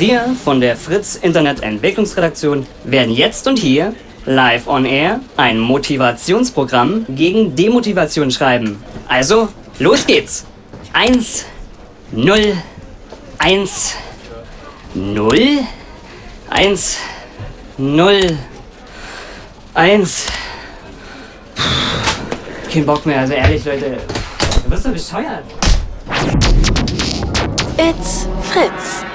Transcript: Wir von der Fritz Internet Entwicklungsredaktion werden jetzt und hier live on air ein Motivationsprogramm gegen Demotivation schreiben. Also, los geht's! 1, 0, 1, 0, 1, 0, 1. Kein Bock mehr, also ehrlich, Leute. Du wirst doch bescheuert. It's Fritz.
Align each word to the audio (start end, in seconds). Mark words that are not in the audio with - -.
Wir 0.00 0.34
von 0.42 0.62
der 0.62 0.78
Fritz 0.78 1.14
Internet 1.14 1.62
Entwicklungsredaktion 1.62 2.66
werden 2.84 3.12
jetzt 3.14 3.46
und 3.46 3.58
hier 3.58 3.94
live 4.24 4.66
on 4.66 4.86
air 4.86 5.20
ein 5.36 5.58
Motivationsprogramm 5.58 7.04
gegen 7.10 7.54
Demotivation 7.54 8.30
schreiben. 8.30 8.82
Also, 9.08 9.48
los 9.78 10.06
geht's! 10.06 10.46
1, 10.94 11.44
0, 12.12 12.54
1, 13.36 13.94
0, 14.94 15.58
1, 16.48 16.96
0, 17.76 18.38
1. 19.74 20.26
Kein 22.72 22.86
Bock 22.86 23.04
mehr, 23.04 23.20
also 23.20 23.34
ehrlich, 23.34 23.62
Leute. 23.66 23.98
Du 24.64 24.70
wirst 24.70 24.86
doch 24.86 24.92
bescheuert. 24.92 25.44
It's 27.76 28.26
Fritz. 28.50 29.09